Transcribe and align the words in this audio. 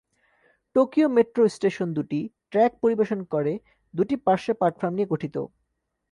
Tokyo 0.75 1.07
metro 1.15 1.43
station 1.55 1.87
দুটি 1.97 2.19
track 2.51 2.71
পরিবেশন 2.83 3.19
করে 3.33 3.53
দুটি 3.93 4.15
পার্শ্ব 4.25 4.53
প্ল্যাটফর্ম 4.59 4.93
নিয়ে 4.95 5.11
গঠিত। 5.13 5.35